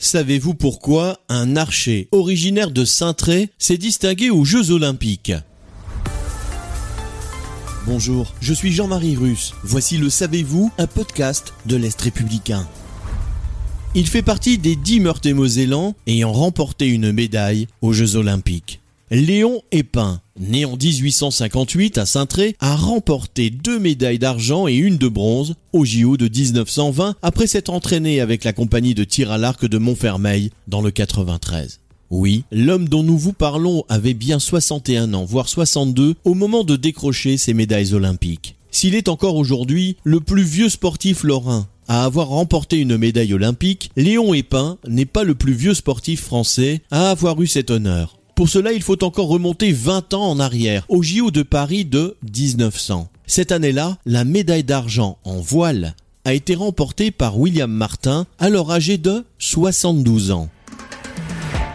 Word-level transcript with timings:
Savez-vous 0.00 0.54
pourquoi 0.54 1.18
un 1.28 1.56
archer 1.56 2.08
originaire 2.12 2.70
de 2.70 2.84
Saint-Tré 2.84 3.50
s'est 3.58 3.78
distingué 3.78 4.30
aux 4.30 4.44
Jeux 4.44 4.70
Olympiques? 4.70 5.32
Bonjour, 7.84 8.32
je 8.40 8.54
suis 8.54 8.72
Jean-Marie 8.72 9.16
Russe. 9.16 9.54
Voici 9.64 9.96
le 9.98 10.08
Savez-vous, 10.08 10.70
un 10.78 10.86
podcast 10.86 11.52
de 11.66 11.74
l'Est 11.74 12.00
républicain. 12.00 12.68
Il 13.96 14.06
fait 14.06 14.22
partie 14.22 14.58
des 14.58 14.76
dix 14.76 15.00
Meurthe-et-Mosellans 15.00 15.96
ayant 16.06 16.32
remporté 16.32 16.86
une 16.86 17.10
médaille 17.10 17.66
aux 17.82 17.92
Jeux 17.92 18.14
Olympiques. 18.14 18.80
Léon 19.10 19.62
Épin, 19.72 20.20
né 20.38 20.66
en 20.66 20.76
1858 20.76 21.96
à 21.96 22.04
Saint-Tré, 22.04 22.54
a 22.60 22.76
remporté 22.76 23.48
deux 23.48 23.78
médailles 23.78 24.18
d'argent 24.18 24.68
et 24.68 24.74
une 24.74 24.98
de 24.98 25.08
bronze 25.08 25.54
au 25.72 25.86
JO 25.86 26.18
de 26.18 26.28
1920 26.28 27.16
après 27.22 27.46
s'être 27.46 27.70
entraîné 27.70 28.20
avec 28.20 28.44
la 28.44 28.52
compagnie 28.52 28.94
de 28.94 29.04
tir 29.04 29.30
à 29.30 29.38
l'arc 29.38 29.64
de 29.64 29.78
Montfermeil 29.78 30.50
dans 30.66 30.82
le 30.82 30.90
93. 30.90 31.80
Oui, 32.10 32.44
l'homme 32.52 32.86
dont 32.86 33.02
nous 33.02 33.16
vous 33.16 33.32
parlons 33.32 33.82
avait 33.88 34.12
bien 34.12 34.38
61 34.38 35.14
ans, 35.14 35.24
voire 35.24 35.48
62, 35.48 36.14
au 36.24 36.34
moment 36.34 36.64
de 36.64 36.76
décrocher 36.76 37.38
ses 37.38 37.54
médailles 37.54 37.94
olympiques. 37.94 38.56
S'il 38.70 38.94
est 38.94 39.08
encore 39.08 39.36
aujourd'hui 39.36 39.96
le 40.04 40.20
plus 40.20 40.42
vieux 40.42 40.68
sportif 40.68 41.22
lorrain 41.22 41.66
à 41.88 42.04
avoir 42.04 42.28
remporté 42.28 42.76
une 42.76 42.98
médaille 42.98 43.32
olympique, 43.32 43.90
Léon 43.96 44.34
Épin 44.34 44.76
n'est 44.86 45.06
pas 45.06 45.24
le 45.24 45.34
plus 45.34 45.54
vieux 45.54 45.72
sportif 45.72 46.20
français 46.20 46.82
à 46.90 47.10
avoir 47.10 47.40
eu 47.40 47.46
cet 47.46 47.70
honneur. 47.70 48.17
Pour 48.38 48.48
cela, 48.48 48.70
il 48.70 48.82
faut 48.84 49.02
encore 49.02 49.26
remonter 49.26 49.72
20 49.72 50.14
ans 50.14 50.30
en 50.30 50.38
arrière, 50.38 50.86
au 50.88 51.02
JO 51.02 51.32
de 51.32 51.42
Paris 51.42 51.84
de 51.84 52.16
1900. 52.22 53.08
Cette 53.26 53.50
année-là, 53.50 53.98
la 54.06 54.22
médaille 54.22 54.62
d'argent 54.62 55.18
en 55.24 55.40
voile 55.40 55.96
a 56.24 56.34
été 56.34 56.54
remportée 56.54 57.10
par 57.10 57.36
William 57.36 57.68
Martin, 57.68 58.26
alors 58.38 58.70
âgé 58.70 58.96
de 58.96 59.24
72 59.40 60.30
ans. 60.30 60.48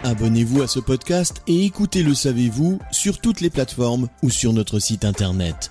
Abonnez-vous 0.04 0.62
à 0.62 0.66
ce 0.66 0.80
podcast 0.80 1.42
et 1.46 1.66
écoutez 1.66 2.02
Le 2.02 2.14
Savez-vous 2.14 2.78
sur 2.90 3.18
toutes 3.18 3.42
les 3.42 3.50
plateformes 3.50 4.08
ou 4.22 4.30
sur 4.30 4.54
notre 4.54 4.78
site 4.78 5.04
internet. 5.04 5.70